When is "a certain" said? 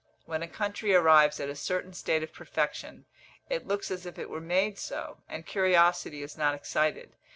1.47-1.93